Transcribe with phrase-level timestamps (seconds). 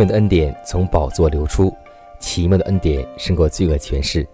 [0.00, 1.70] 妙的恩典从宝座流出，
[2.18, 4.26] 奇妙的恩典胜过罪恶权势。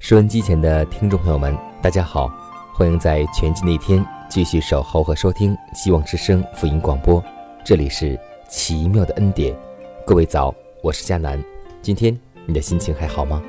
[0.00, 2.28] 收音机前的听众朋友们，大家好，
[2.74, 7.22] 欢迎在全新的一天继续守候和收听希望之声福音广播。
[7.64, 9.56] 这里是奇妙的恩典，
[10.04, 11.40] 各位早，我是佳楠。
[11.80, 13.40] 今天你的心情还好吗？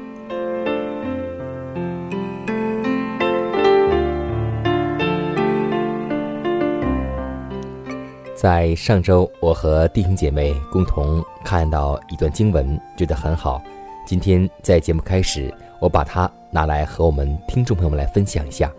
[8.41, 13.61] 在上周，我和弟兄姐妹共同看到一段经文，觉得很好。
[14.03, 18.71] 今天在节目开始，我把它拿来和我们听众朋友们来分享一下，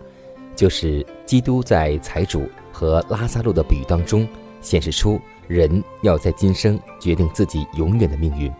[0.53, 4.27] 就是基督在财主和拉萨路的比喻当中，
[4.59, 5.17] 显示出
[5.47, 8.51] 人要在今生决定自己永远的命运。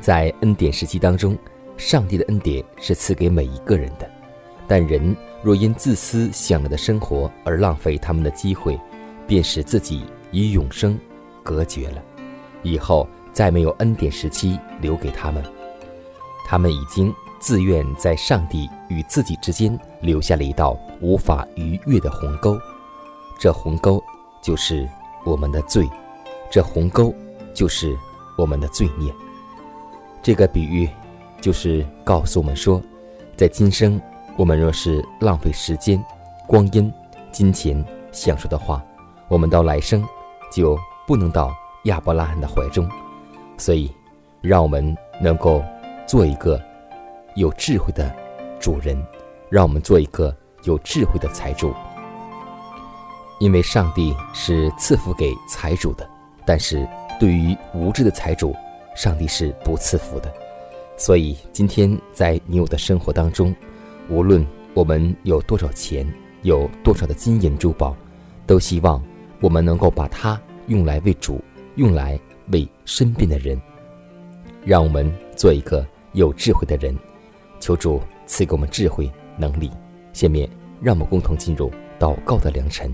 [0.00, 1.36] 在恩典时期当中，
[1.76, 4.08] 上帝的恩典是赐给每一个人的，
[4.68, 8.78] 但人若因自私享乐的生活而浪费他们的机会。
[9.26, 10.98] 便使自己与永生
[11.42, 12.02] 隔绝了，
[12.62, 15.42] 以后再没有恩典时期留给他们。
[16.46, 22.58] 他们已经自愿在上帝与自己之间留下了一道无法逾越的鸿沟，
[23.38, 24.02] 这鸿沟
[24.42, 24.88] 就是
[25.24, 25.88] 我们的罪，
[26.50, 27.14] 这鸿沟
[27.54, 27.96] 就是
[28.36, 29.12] 我们的罪孽。
[30.22, 30.88] 这个比喻
[31.40, 32.80] 就是告诉我们说，
[33.36, 34.00] 在今生
[34.36, 36.02] 我们若是浪费时间、
[36.46, 36.92] 光阴、
[37.30, 38.84] 金钱享受的话，
[39.28, 40.06] 我们到来生，
[40.52, 41.54] 就不能到
[41.84, 42.88] 亚伯拉罕的怀中，
[43.56, 43.90] 所以，
[44.40, 45.64] 让我们能够
[46.06, 46.60] 做一个
[47.34, 48.14] 有智慧的
[48.60, 49.02] 主人，
[49.48, 51.72] 让我们做一个有智慧的财主。
[53.40, 56.08] 因为上帝是赐福给财主的，
[56.46, 56.86] 但是
[57.18, 58.54] 对于无知的财主，
[58.94, 60.32] 上帝是不赐福的。
[60.96, 63.54] 所以，今天在你我的生活当中，
[64.08, 66.06] 无论我们有多少钱，
[66.42, 67.96] 有多少的金银珠宝，
[68.46, 69.02] 都希望。
[69.44, 71.38] 我们能够把它用来为主，
[71.74, 72.18] 用来
[72.50, 73.60] 为身边的人，
[74.64, 76.96] 让我们做一个有智慧的人。
[77.60, 79.70] 求主赐给我们智慧能力。
[80.14, 80.48] 下面，
[80.80, 82.90] 让我们共同进入祷告的良辰。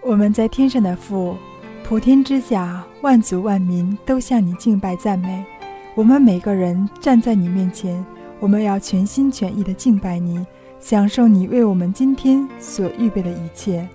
[0.00, 1.36] 我们在天上的父，
[1.82, 5.44] 普天之下，万族万民都向你敬拜赞美。
[5.96, 8.06] 我们每个人站在你面前，
[8.38, 10.46] 我们要全心全意的敬拜你，
[10.78, 13.88] 享受你为我们今天所预备的一切。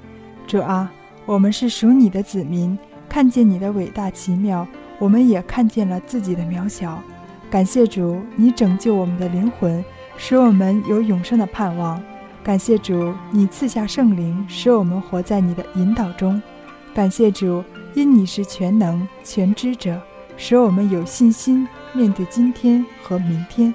[0.48, 0.92] 主啊，
[1.26, 2.78] 我们是属你的子民，
[3.10, 4.68] 看见你的伟大奇妙，
[5.00, 7.02] 我们也看见了自己的渺小。
[7.50, 9.84] 感谢主，你拯救我们的灵魂，
[10.18, 12.02] 使我们有永生的盼望。
[12.44, 16.40] 感谢主，你赐下圣灵，使我们活在你的引导中。
[16.94, 17.64] 感谢主，
[17.96, 20.00] 因你是全能全知者，
[20.38, 23.74] 使我们有信心面对今天和明天。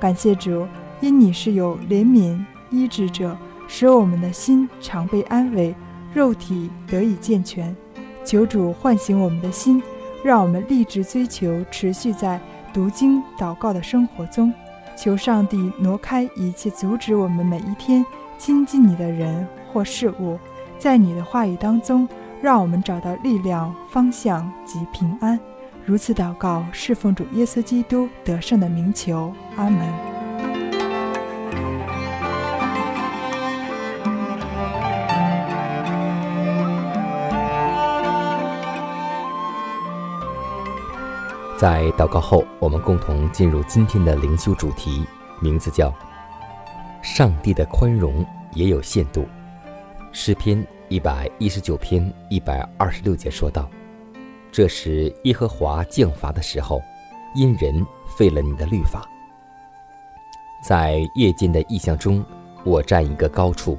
[0.00, 0.66] 感谢主，
[1.00, 2.38] 因你是有怜悯
[2.70, 3.36] 医治者，
[3.68, 5.72] 使我们的心常被安慰。
[6.18, 7.76] 肉体得以健全，
[8.24, 9.80] 求主唤醒我们的心，
[10.24, 12.40] 让我们立志追求，持续在
[12.72, 14.52] 读经祷告的生活中。
[14.96, 18.04] 求上帝挪开一切阻止我们每一天
[18.36, 20.36] 亲近你的人或事物，
[20.76, 22.08] 在你的话语当中，
[22.42, 25.38] 让我们找到力量、方向及平安。
[25.86, 30.17] 如此祷告，侍奉主耶稣基督得胜的名求，阿门。
[41.58, 45.04] 在祷告后，我们共同进入今天的灵修主题，
[45.40, 45.92] 名字叫
[47.02, 49.26] “上帝的宽容也有限度”。
[50.14, 53.68] 诗篇一百一十九篇一百二十六节说道
[54.52, 56.80] ：“这是耶和华降罚的时候，
[57.34, 57.84] 因人
[58.16, 59.04] 废了你的律法。”
[60.62, 62.24] 在夜间的异象中，
[62.62, 63.76] 我站一个高处，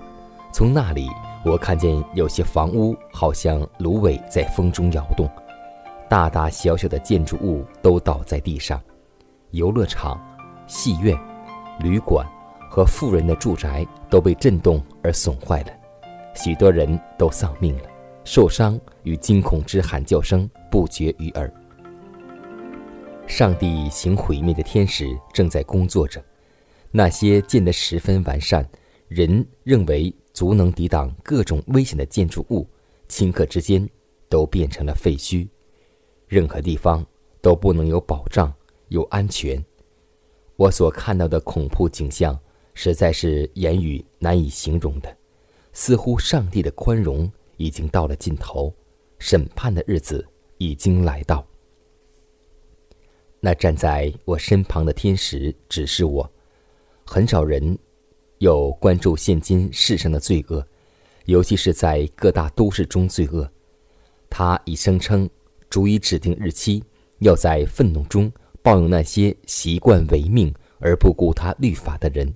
[0.51, 1.09] 从那里
[1.45, 5.29] 我看见有些房屋好像芦苇在风中摇动，
[6.09, 8.81] 大大小小的建筑物都倒在地上，
[9.51, 10.19] 游乐场、
[10.65, 11.15] 戏院、
[11.79, 12.27] 旅馆
[12.67, 15.71] 和富人的住宅都被震动而损坏了，
[16.33, 17.83] 许多人都丧命了，
[18.23, 21.53] 受伤与惊恐之喊叫声不绝于耳。
[23.27, 26.19] 上帝行毁灭的天使正在工作着。
[26.91, 28.67] 那些建得十分完善、
[29.07, 32.67] 人认为足能抵挡各种危险的建筑物，
[33.07, 33.87] 顷刻之间
[34.27, 35.47] 都变成了废墟。
[36.29, 37.05] 任何地方
[37.41, 38.53] 都不能有保障、
[38.89, 39.61] 有安全。
[40.55, 42.39] 我所看到的恐怖景象，
[42.75, 45.17] 实在是言语难以形容的。
[45.73, 48.71] 似乎上帝的宽容已经到了尽头，
[49.17, 50.23] 审判的日子
[50.59, 51.43] 已经来到。
[53.39, 56.29] 那站在我身旁的天使指示我。
[57.05, 57.75] 很少人
[58.37, 60.63] 有关注现今世上的罪恶，
[61.25, 63.49] 尤其是在各大都市中罪恶。
[64.29, 65.27] 他已声称，
[65.69, 66.83] 逐一指定日期，
[67.19, 68.31] 要在愤怒中
[68.61, 72.33] 报应那些习惯违命而不顾他律法的人。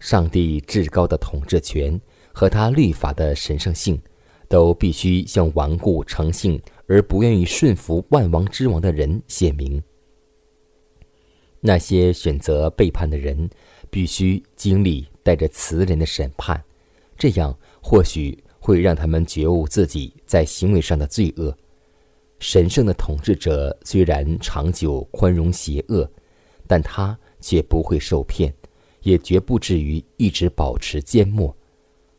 [0.00, 1.98] 上帝至高的统治权
[2.32, 4.00] 和他律法的神圣性，
[4.48, 9.82] 都必须向顽固诚信而不愿意顺服万王之王的人显明。
[11.60, 13.48] 那些选择背叛的人，
[13.88, 16.62] 必须经历带着慈人的审判，
[17.16, 21.56] 这样或许会让他们觉悟自己在行为上的罪恶。
[22.46, 26.06] 神圣的统治者虽然长久宽容邪恶，
[26.66, 28.52] 但他却不会受骗，
[29.00, 31.56] 也绝不至于一直保持缄默。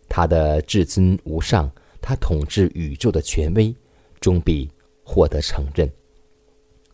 [0.09, 3.73] 他的至尊无上，他统治宇宙的权威，
[4.19, 4.67] 终必
[5.03, 5.87] 获得承认。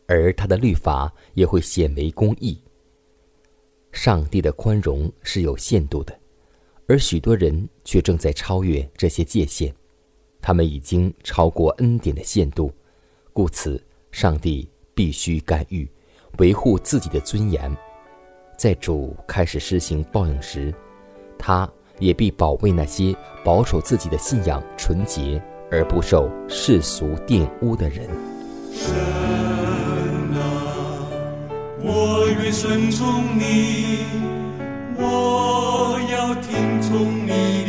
[0.07, 2.61] 而他的律法也会显为公义。
[3.93, 6.13] 上帝的宽容是有限度的，
[6.85, 9.73] 而许多人却正在超越这些界限，
[10.41, 12.69] 他们已经超过恩典的限度，
[13.33, 13.81] 故此
[14.11, 15.89] 上帝必须干预，
[16.39, 17.75] 维护自己的尊严。
[18.57, 20.73] 在主开始施行报应时，
[21.37, 25.41] 他也必保卫那些保守自己的信仰纯洁
[25.71, 28.09] 而不受世俗玷污的人。
[31.83, 34.05] 我愿顺从你，
[34.97, 37.60] 我要听从你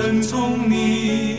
[0.00, 1.37] 顺从你，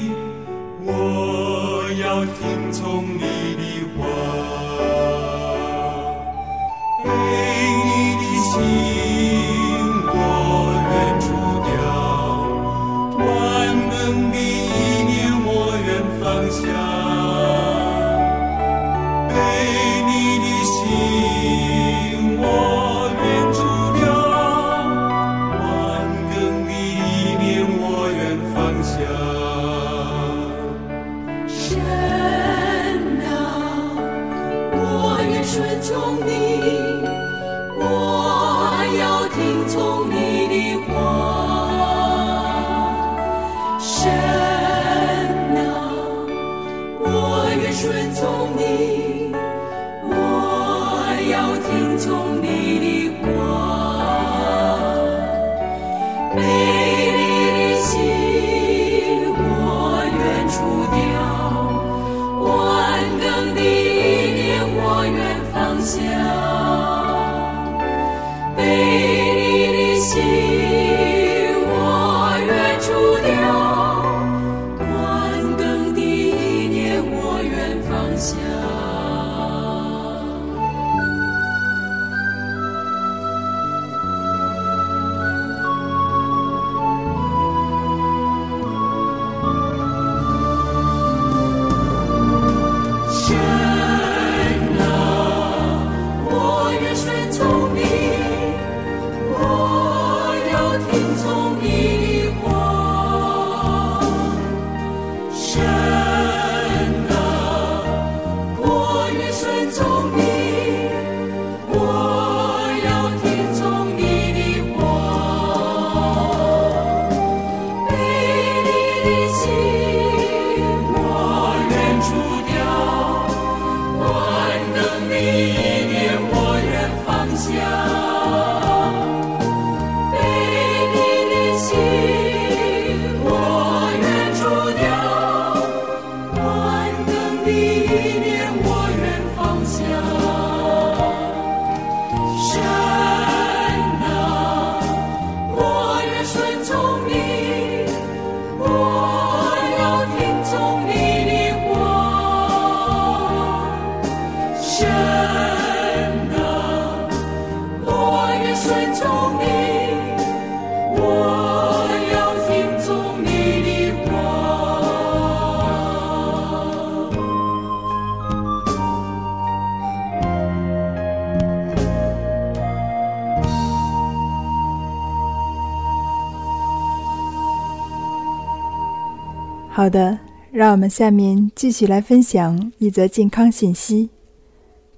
[179.79, 180.19] 好的，
[180.51, 184.09] 让我们下面继续来分享一则健康信息：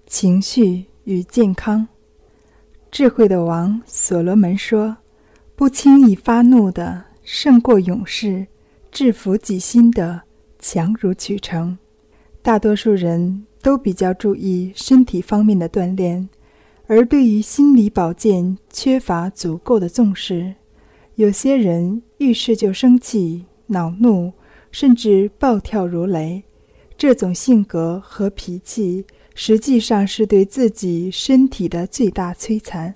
[0.08, 1.88] 情绪与健康。
[2.90, 4.98] 智慧的王所罗门说
[5.56, 8.48] ：“不轻易发怒的胜过勇士，
[8.92, 10.24] 制服己心的
[10.58, 11.78] 强如取成。”
[12.42, 16.28] 大多数人都比较注意身体方面的锻炼，
[16.88, 20.56] 而对于心理保健缺乏足够的重视。
[21.14, 24.34] 有些人遇事就生气、恼怒。
[24.72, 26.44] 甚至暴跳如雷，
[26.98, 32.96] 这种性格和脾气实际上是对自己身体的最大摧残。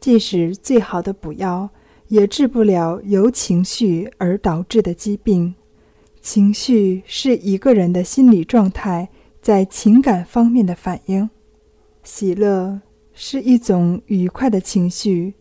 [0.00, 1.70] 即使最好的补药，
[2.08, 5.54] 也治不了由情绪而导致的疾病。
[6.20, 9.08] 情绪是一个人的心理状态
[9.40, 11.28] 在情感方面的反应。
[12.02, 12.80] 喜乐
[13.12, 15.34] 是一种愉快的情绪，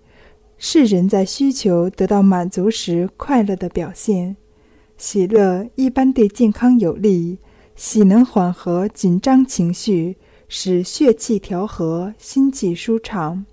[0.57, 4.35] 是人在需求得到满足时快乐的表现。
[4.97, 7.37] 喜乐一般对健康有利，
[7.75, 13.45] 喜能缓和紧张情绪，使血气调和，心气舒畅。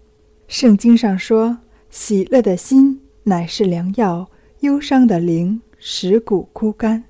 [0.48, 1.58] 圣经上说
[1.90, 7.04] ：“喜乐的心乃是良药，忧伤的灵使骨枯干。”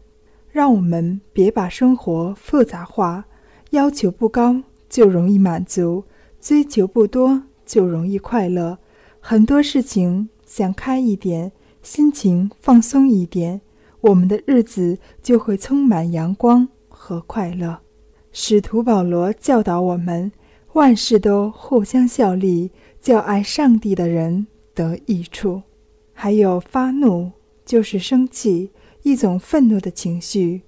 [0.51, 3.25] 让我们别把生活复杂化，
[3.71, 6.05] 要求不高就容易满足，
[6.41, 8.79] 追求不多就容易快乐。
[9.21, 13.61] 很多事情想开一点，心情放松一点。
[14.05, 17.81] 我们的日子就会充满阳光和快乐。
[18.33, 20.31] 使徒保罗教导我们，
[20.75, 22.71] 万事都互相效力，
[23.01, 25.63] 叫爱上帝的人得益处。
[26.13, 27.31] 还有发怒，
[27.65, 28.71] 就是生气，
[29.05, 30.61] 一种愤怒的情绪。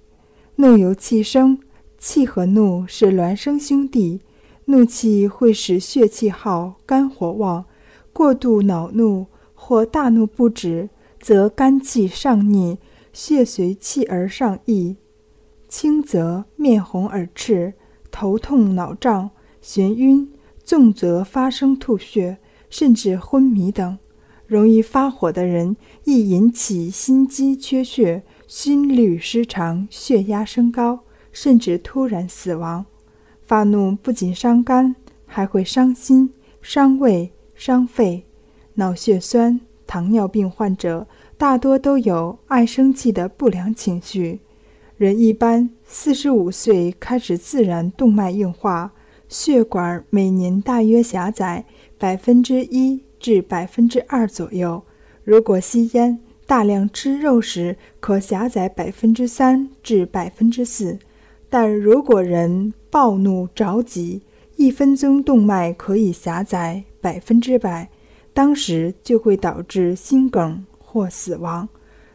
[0.55, 1.59] 怒由气生，
[1.99, 4.19] 气和怒是孪生兄弟。
[4.65, 7.65] 怒气会使血气耗，肝火旺；
[8.11, 10.89] 过度恼怒或大怒不止，
[11.19, 12.79] 则肝气上逆。
[13.17, 14.95] 血随气而上溢，
[15.67, 17.73] 轻则面红耳赤、
[18.11, 20.27] 头痛脑胀、眩晕；
[20.63, 22.37] 重则发生吐血，
[22.69, 23.97] 甚至昏迷等。
[24.45, 30.99] 容易发火的人易引起心肌缺血、心律失常、血压升高，
[31.31, 32.85] 甚至突然死亡。
[33.41, 34.95] 发怒不仅伤肝，
[35.25, 36.31] 还会伤心、
[36.61, 38.27] 伤胃、伤肺。
[38.75, 41.07] 脑血栓、糖尿病患者。
[41.37, 44.39] 大多都有爱生气的不良情绪。
[44.97, 48.91] 人一般四十五岁开始自然动脉硬化，
[49.29, 51.65] 血管每年大约狭窄
[51.99, 54.81] 百分之一至百分之二左右。
[55.23, 60.97] 如果吸烟、大量吃肉时，可狭窄百分之三至百分之四。
[61.49, 64.23] 但如果人暴怒着急，
[64.55, 67.89] 一分钟动脉可以狭窄百分之百，
[68.33, 70.65] 当时就会导致心梗。
[70.97, 71.69] 或死亡，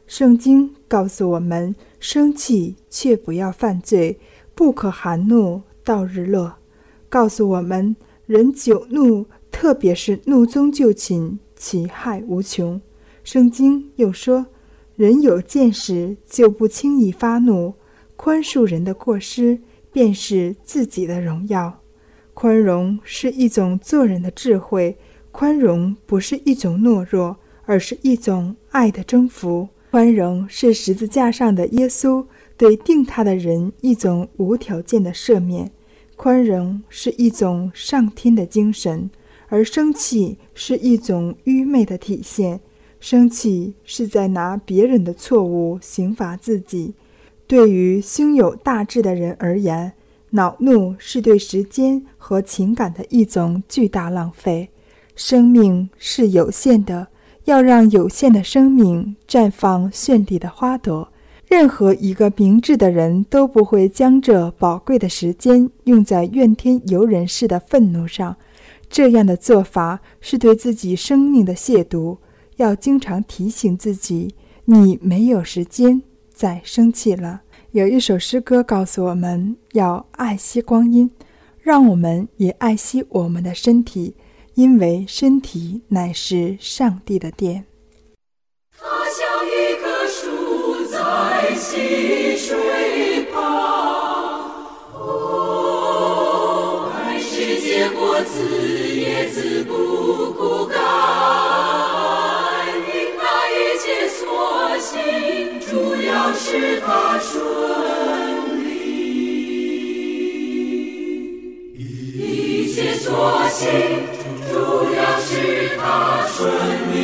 [0.09, 4.19] 圣经告诉我们：生气却不要犯罪，
[4.57, 6.57] 不可含怒到日落。
[7.09, 7.95] 告诉我们，
[8.27, 12.81] 人久怒，特别是怒中就寝，其害无穷。
[13.23, 14.47] 圣经又说：
[14.97, 17.75] 人有见识，就不轻易发怒，
[18.17, 19.61] 宽恕人的过失，
[19.93, 21.79] 便是自己的荣耀。
[22.35, 24.99] 宽容是一种做人的智慧，
[25.31, 27.37] 宽容不是一种懦弱。
[27.73, 32.23] 而是一种爱的征服，宽容是十字架上的耶稣
[32.55, 35.71] 对定他的人一种无条件的赦免，
[36.15, 39.09] 宽容是一种上天的精神，
[39.49, 42.61] 而生气是一种愚昧的体现。
[43.01, 46.93] 生气是在拿别人的错误刑罚自己。
[47.47, 49.95] 对于胸有大志的人而言，
[50.29, 54.69] 恼怒是对时间和情感的一种巨大浪费。
[55.17, 57.09] 生命是有限的。
[57.45, 61.09] 要让有限的生命绽放绚丽的花朵。
[61.47, 68.37] 任何一个明智的人都不会将这宝贵的时间用在怨天尤人式的愤怒上。
[68.89, 72.19] 这样的做法是对自己生命的亵渎。
[72.57, 74.35] 要经常提醒自己，
[74.67, 77.43] 你没有时间再生气了。
[77.73, 81.11] 有一首诗歌告诉我们要爱惜光阴，
[81.61, 84.15] 让我们也爱惜我们的身体。
[84.55, 87.65] 因为身体乃是上帝的殿。
[88.79, 91.55] 他像一棵树在
[92.37, 93.41] 水旁，
[94.93, 98.21] 哦，爱是结果
[98.95, 100.79] 也自不干，
[102.89, 102.91] 一
[103.81, 103.87] 切，
[105.61, 105.71] 主
[106.03, 107.41] 要是他顺。
[113.03, 114.22] 所幸。
[114.53, 115.31] 主要使
[115.79, 116.53] 他顺
[116.93, 116.95] 利。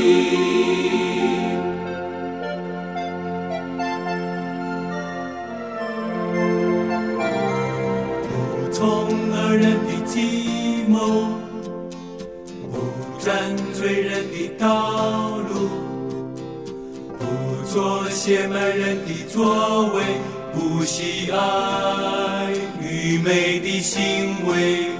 [8.28, 8.78] 不从
[9.31, 10.99] 恶人的计谋，
[12.71, 12.76] 不
[13.19, 15.71] 占罪人的道路，
[17.19, 17.25] 不
[17.64, 20.02] 做邪门人的作为，
[20.52, 22.52] 不喜爱
[22.83, 24.98] 愚昧的行为。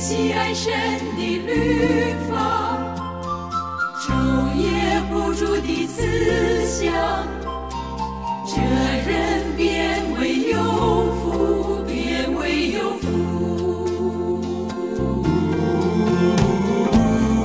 [0.00, 0.72] 喜爱神
[1.14, 2.34] 的律法，
[4.00, 4.08] 昼
[4.56, 6.02] 夜不住的思
[6.64, 6.90] 想，
[8.46, 8.56] 这
[9.06, 10.56] 人变为有
[11.20, 14.40] 福，变为有福。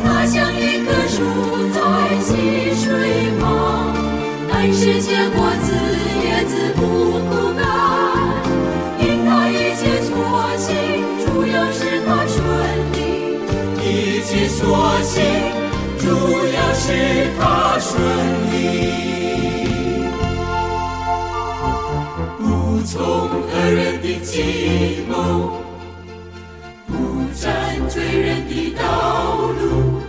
[0.05, 1.21] 他像一棵树
[1.73, 1.77] 在
[2.21, 2.87] 溪水
[3.37, 3.93] 旁，
[4.53, 5.73] 按时结果子，
[6.23, 6.81] 叶子不
[7.27, 7.34] 枯
[14.57, 14.63] 所
[15.03, 15.21] 行，
[15.99, 16.05] 主
[16.53, 17.91] 要使他顺
[18.51, 18.53] 利。
[22.39, 25.59] 不从恶人的计谋，
[26.87, 26.93] 不
[27.37, 29.99] 占罪人的道路，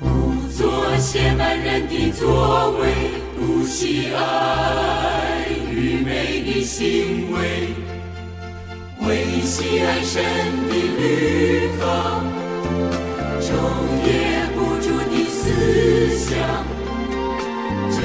[0.00, 0.04] 不
[0.50, 2.92] 做邪蛮人的作为，
[3.38, 7.68] 不喜爱愚昧的行为，
[9.06, 10.24] 为喜爱神
[10.68, 11.84] 的律法，
[13.52, 13.54] 昼
[14.06, 14.08] 夜
[14.54, 15.42] 不住的思
[16.16, 16.30] 想，
[17.90, 17.96] 这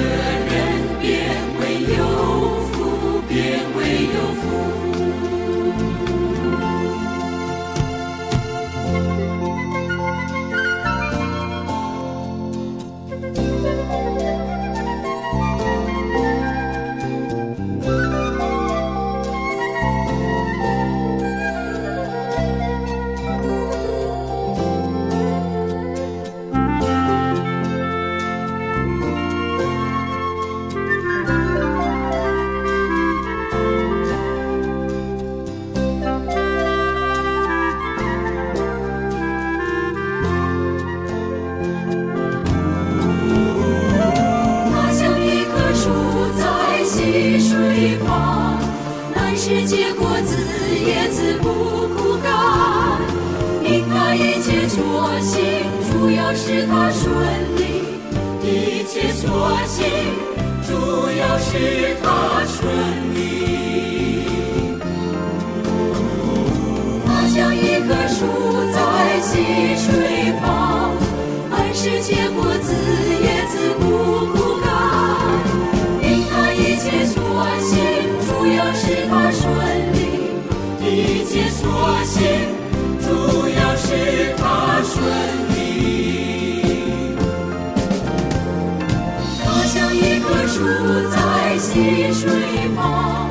[90.58, 92.28] 一棵树在溪水
[92.74, 93.30] 旁，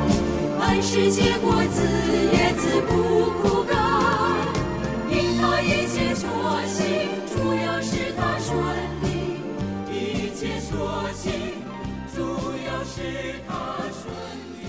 [0.58, 1.82] 按时结果子，
[2.32, 2.92] 叶子不
[3.42, 3.76] 枯干。
[5.10, 6.26] 因它一切所
[6.64, 6.86] 行，
[7.28, 8.56] 主要是它顺
[9.02, 9.06] 利。
[9.92, 9.94] 一
[10.34, 10.72] 切所
[11.12, 11.30] 行，
[12.16, 12.16] 主
[12.66, 12.96] 要是
[13.46, 13.52] 它
[13.92, 14.02] 顺
[14.56, 14.64] 利。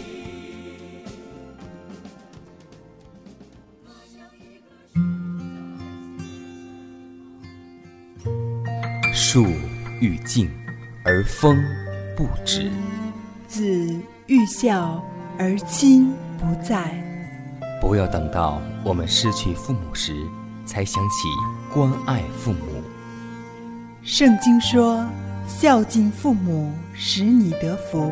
[9.14, 9.46] 树。
[9.46, 9.46] 树
[10.02, 10.52] 欲静，
[11.06, 11.64] 而风
[12.20, 12.70] 不止。
[13.48, 13.64] 子
[14.28, 15.02] 欲孝
[15.38, 16.94] 而亲不在。
[17.80, 20.14] 不要等到我们失去父母时，
[20.66, 21.30] 才想起
[21.74, 22.60] 关爱父母。
[24.04, 25.08] 圣经说
[25.48, 28.12] ：“孝敬父母，使你得福，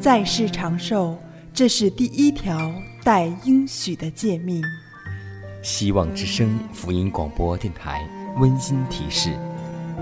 [0.00, 1.16] 在世长寿。”
[1.54, 2.58] 这是第一条
[3.04, 4.60] 带应许的诫命。
[5.62, 8.04] 希望之声福音广播电台
[8.38, 9.30] 温馨提示：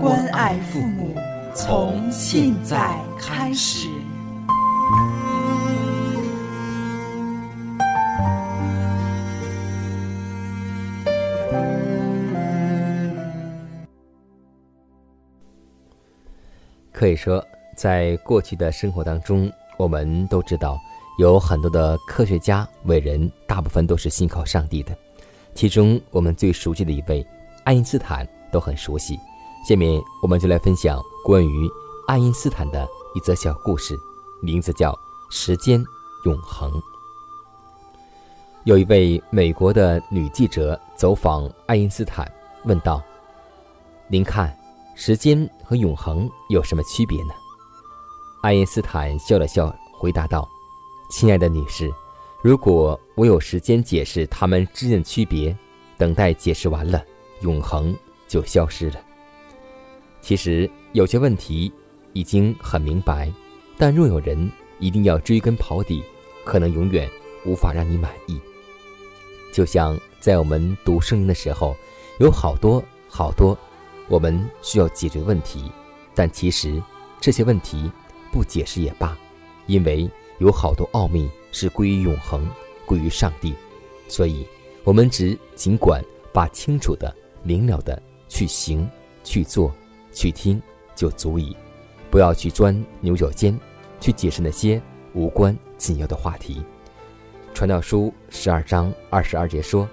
[0.01, 1.15] 关爱父母，
[1.55, 3.87] 从现在开始。
[16.91, 20.79] 可以说，在过去的生活当中，我们都知道
[21.19, 24.97] 有很多的科学家伟人，大部分都是信靠上帝的。
[25.53, 27.23] 其中，我们最熟悉的一位
[27.63, 29.19] 爱因斯坦都很熟悉。
[29.63, 31.71] 下面，我们就来分享关于
[32.05, 33.97] 爱因斯坦的一则小故事，
[34.41, 34.91] 名字叫
[35.29, 35.81] 《时间
[36.25, 36.69] 永恒》。
[38.65, 42.29] 有一位美国的女记者走访爱因斯坦，
[42.65, 43.01] 问道
[44.09, 44.53] ：“您看，
[44.95, 47.33] 时间和永恒有什么区别呢？”
[48.43, 50.45] 爱因斯坦笑了笑，回答道
[51.09, 51.89] ：“亲爱的女士，
[52.41, 55.57] 如果我有时间解释它们之间的区别，
[55.97, 57.01] 等待解释完了，
[57.39, 57.95] 永恒
[58.27, 58.99] 就消失了。
[60.23, 61.69] 其实有些问题
[62.13, 63.29] 已经很明白，
[63.77, 66.01] 但若有人一定要追根刨底，
[66.45, 67.09] 可能永远
[67.45, 68.39] 无法让你满意。
[69.51, 71.75] 就像在我们读圣经的时候，
[72.21, 73.55] 有好多好多
[74.07, 75.69] 我们需要解决问题，
[76.15, 76.81] 但其实
[77.19, 77.91] 这些问题
[78.31, 79.17] 不解释也罢，
[79.67, 82.49] 因为有好多奥秘是归于永恒、
[82.85, 83.53] 归于上帝，
[84.07, 84.47] 所以
[84.85, 88.89] 我们只尽管把清楚的、明了的去行、
[89.21, 89.73] 去做、
[90.13, 90.61] 去听
[90.95, 91.55] 就足以，
[92.09, 93.59] 不要去钻牛角尖，
[93.99, 94.81] 去解释那些
[95.13, 96.63] 无关紧要的话题。
[97.53, 99.87] 传道书十二章二十二节说：“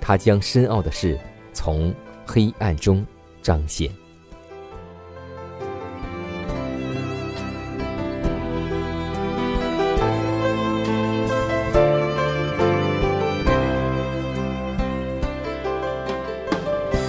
[0.00, 1.18] 他将深奥的事
[1.52, 1.94] 从
[2.26, 3.04] 黑暗中
[3.42, 3.90] 彰显。”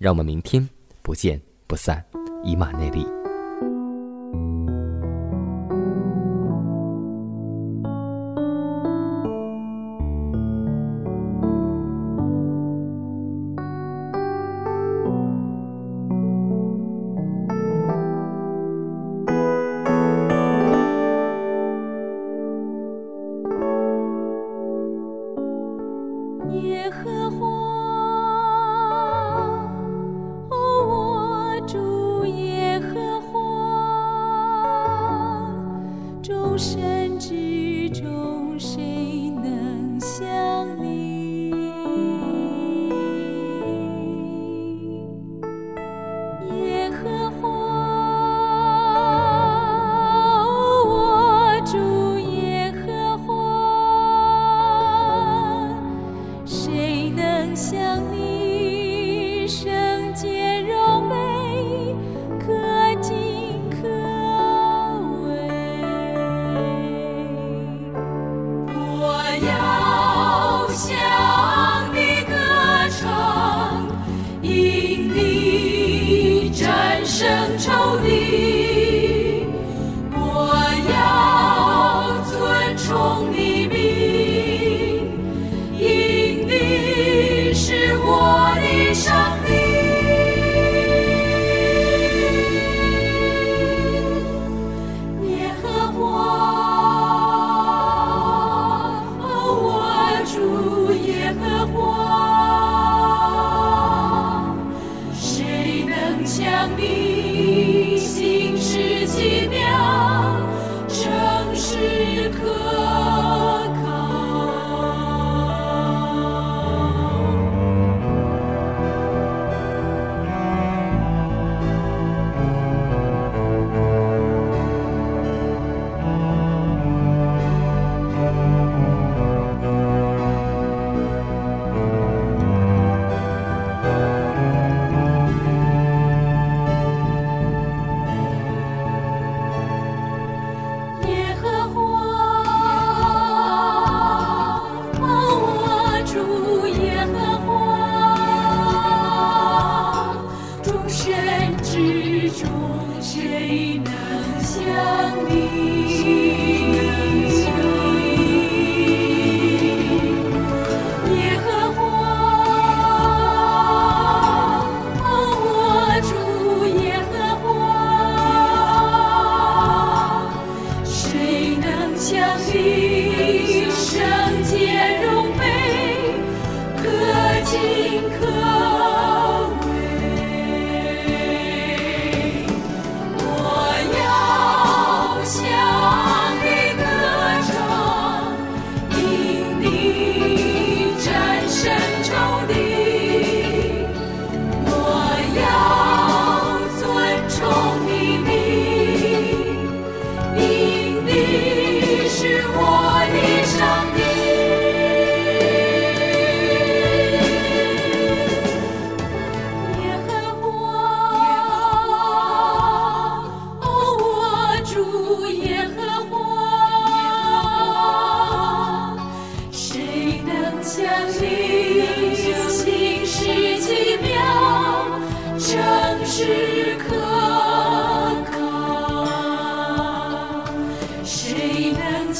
[0.00, 0.66] 让我们明天
[1.02, 2.02] 不见不散，
[2.42, 3.19] 以马内利。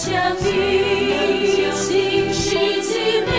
[0.03, 3.31] 谁能将你心事寂寥？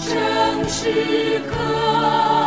[0.00, 2.37] 正时刻。